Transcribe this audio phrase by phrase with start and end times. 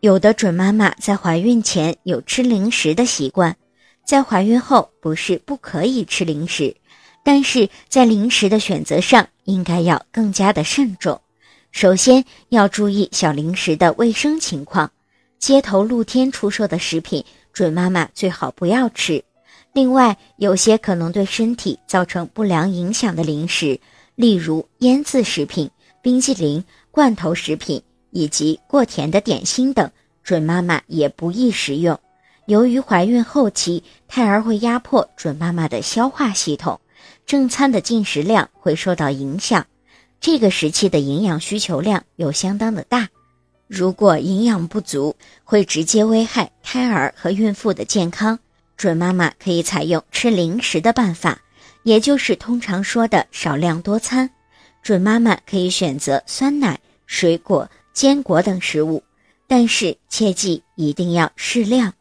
[0.00, 3.56] 有的准妈妈在怀孕前有吃零食的习惯，
[4.06, 6.76] 在怀孕后不是不可以吃零食，
[7.24, 11.20] 但是在零食的选择上应该要更加的慎重。
[11.72, 14.88] 首先要注意小零食的卫生情况，
[15.40, 19.24] 街头露天出售的食品，准妈妈最好不要吃。
[19.72, 23.80] 另外，有些可能对身体造成不良影响的零食，
[24.14, 25.68] 例如腌制食品、
[26.00, 29.90] 冰激凌、罐头食品以及过甜的点心等，
[30.22, 31.98] 准妈妈也不宜食用。
[32.46, 36.80] 由于怀孕后期，胎儿会压迫准妈妈的消化系统，
[37.26, 39.66] 正餐的进食量会受到影响。
[40.20, 43.08] 这个时期的营养需求量又相当的大，
[43.66, 45.14] 如果营养不足，
[45.44, 48.38] 会直接危害胎儿和孕妇的健康。
[48.76, 51.40] 准妈妈可以采用吃零食的办法，
[51.82, 54.30] 也就是通常说的少量多餐。
[54.82, 59.02] 准妈妈可以选择酸奶、水果、坚果等食物，
[59.48, 61.94] 但是切记一定要适量。